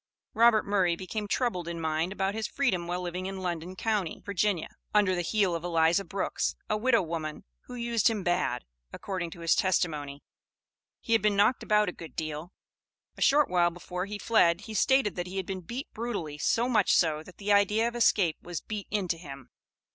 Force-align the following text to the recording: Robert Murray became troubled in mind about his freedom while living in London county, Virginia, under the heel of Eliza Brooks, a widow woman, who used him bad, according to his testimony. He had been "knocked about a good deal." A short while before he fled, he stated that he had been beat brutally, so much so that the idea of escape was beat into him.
Robert 0.33 0.65
Murray 0.65 0.95
became 0.95 1.27
troubled 1.27 1.67
in 1.67 1.79
mind 1.79 2.11
about 2.11 2.33
his 2.33 2.47
freedom 2.47 2.87
while 2.87 3.03
living 3.03 3.27
in 3.27 3.37
London 3.43 3.75
county, 3.75 4.19
Virginia, 4.25 4.69
under 4.95 5.13
the 5.13 5.21
heel 5.21 5.53
of 5.53 5.63
Eliza 5.63 6.03
Brooks, 6.03 6.55
a 6.67 6.75
widow 6.75 7.03
woman, 7.03 7.43
who 7.65 7.75
used 7.75 8.09
him 8.09 8.23
bad, 8.23 8.65
according 8.91 9.29
to 9.29 9.41
his 9.41 9.53
testimony. 9.53 10.23
He 11.01 11.13
had 11.13 11.21
been 11.21 11.35
"knocked 11.35 11.61
about 11.61 11.87
a 11.87 11.91
good 11.91 12.15
deal." 12.15 12.51
A 13.15 13.21
short 13.21 13.47
while 13.47 13.69
before 13.69 14.07
he 14.07 14.17
fled, 14.17 14.61
he 14.61 14.73
stated 14.73 15.15
that 15.17 15.27
he 15.27 15.37
had 15.37 15.45
been 15.45 15.61
beat 15.61 15.93
brutally, 15.93 16.39
so 16.39 16.67
much 16.67 16.91
so 16.93 17.21
that 17.21 17.37
the 17.37 17.53
idea 17.53 17.87
of 17.87 17.95
escape 17.95 18.37
was 18.41 18.59
beat 18.59 18.87
into 18.89 19.17
him. 19.19 19.51